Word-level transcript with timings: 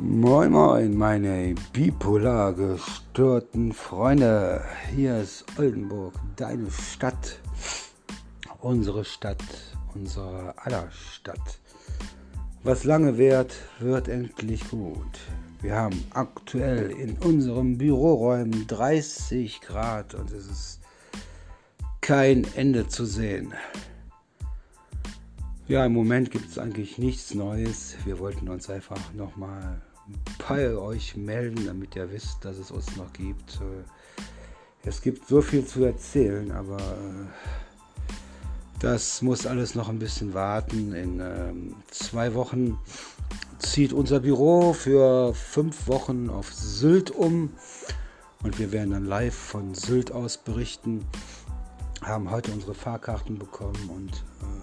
Moin 0.00 0.52
Moin, 0.52 0.96
meine 0.96 1.56
bipolar 1.72 2.52
gestörten 2.52 3.72
Freunde. 3.72 4.62
Hier 4.94 5.18
ist 5.18 5.44
Oldenburg, 5.58 6.14
deine 6.36 6.70
Stadt, 6.70 7.40
unsere 8.60 9.04
Stadt, 9.04 9.42
unsere 9.96 10.54
aller 10.56 10.88
Stadt. 10.92 11.58
Was 12.62 12.84
lange 12.84 13.18
währt, 13.18 13.56
wird 13.80 14.06
endlich 14.06 14.70
gut. 14.70 15.18
Wir 15.62 15.74
haben 15.74 16.04
aktuell 16.14 16.92
in 16.92 17.18
unseren 17.18 17.76
Büroräumen 17.76 18.68
30 18.68 19.60
Grad 19.62 20.14
und 20.14 20.30
es 20.30 20.46
ist 20.46 20.80
kein 22.00 22.46
Ende 22.54 22.86
zu 22.86 23.04
sehen. 23.04 23.52
Ja, 25.68 25.84
im 25.84 25.92
Moment 25.92 26.30
gibt 26.30 26.50
es 26.50 26.58
eigentlich 26.58 26.96
nichts 26.96 27.34
Neues. 27.34 27.94
Wir 28.06 28.18
wollten 28.18 28.48
uns 28.48 28.70
einfach 28.70 29.12
nochmal 29.12 29.82
bei 30.48 30.74
euch 30.74 31.14
melden, 31.14 31.66
damit 31.66 31.94
ihr 31.94 32.10
wisst, 32.10 32.42
dass 32.42 32.56
es 32.56 32.70
uns 32.70 32.96
noch 32.96 33.12
gibt. 33.12 33.56
Äh, 33.56 34.88
es 34.88 35.02
gibt 35.02 35.28
so 35.28 35.42
viel 35.42 35.66
zu 35.66 35.84
erzählen, 35.84 36.52
aber 36.52 36.78
äh, 36.78 37.26
das 38.80 39.20
muss 39.20 39.46
alles 39.46 39.74
noch 39.74 39.90
ein 39.90 39.98
bisschen 39.98 40.32
warten. 40.32 40.94
In 40.94 41.20
ähm, 41.20 41.74
zwei 41.90 42.32
Wochen 42.32 42.78
zieht 43.58 43.92
unser 43.92 44.20
Büro 44.20 44.72
für 44.72 45.34
fünf 45.34 45.86
Wochen 45.86 46.30
auf 46.30 46.50
Sylt 46.50 47.10
um 47.10 47.50
und 48.42 48.58
wir 48.58 48.72
werden 48.72 48.92
dann 48.92 49.04
live 49.04 49.34
von 49.34 49.74
Sylt 49.74 50.12
aus 50.12 50.38
berichten. 50.38 51.04
Haben 52.00 52.30
heute 52.30 52.52
unsere 52.52 52.72
Fahrkarten 52.72 53.38
bekommen 53.38 53.90
und 53.94 54.24
äh, 54.40 54.57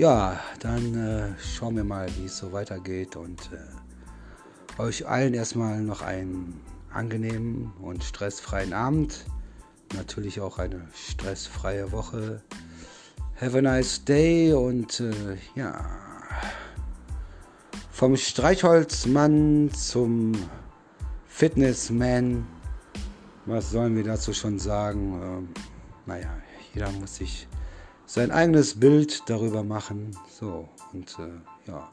ja, 0.00 0.40
dann 0.60 0.94
äh, 0.94 1.38
schauen 1.38 1.76
wir 1.76 1.84
mal, 1.84 2.08
wie 2.16 2.24
es 2.24 2.38
so 2.38 2.52
weitergeht 2.52 3.16
und 3.16 3.50
äh, 3.52 4.80
euch 4.80 5.06
allen 5.06 5.34
erstmal 5.34 5.82
noch 5.82 6.00
einen 6.00 6.58
angenehmen 6.90 7.74
und 7.82 8.02
stressfreien 8.02 8.72
Abend. 8.72 9.26
Natürlich 9.94 10.40
auch 10.40 10.58
eine 10.58 10.88
stressfreie 10.94 11.92
Woche. 11.92 12.42
Have 13.38 13.58
a 13.58 13.60
nice 13.60 14.02
day 14.02 14.54
und 14.54 15.00
äh, 15.00 15.36
ja, 15.54 15.84
vom 17.90 18.16
Streichholzmann 18.16 19.70
zum 19.74 20.32
Fitnessman. 21.26 22.46
Was 23.44 23.70
sollen 23.70 23.94
wir 23.96 24.04
dazu 24.04 24.32
schon 24.32 24.58
sagen? 24.58 25.20
Ähm, 25.22 25.48
naja, 26.06 26.30
jeder 26.72 26.90
muss 26.92 27.16
sich 27.16 27.46
sein 28.10 28.30
eigenes 28.32 28.80
Bild 28.80 29.22
darüber 29.30 29.62
machen. 29.62 30.10
So, 30.28 30.68
und 30.92 31.16
äh, 31.20 31.28
ja. 31.70 31.88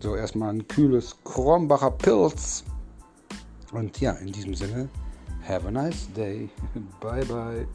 So, 0.00 0.16
erstmal 0.16 0.54
ein 0.54 0.66
kühles 0.66 1.18
Kronbacher 1.22 1.90
Pilz. 1.90 2.64
Und 3.72 4.00
ja, 4.00 4.12
in 4.12 4.32
diesem 4.32 4.54
Sinne, 4.54 4.88
have 5.46 5.68
a 5.68 5.70
nice 5.70 6.10
day. 6.14 6.48
bye 7.00 7.26
bye. 7.26 7.68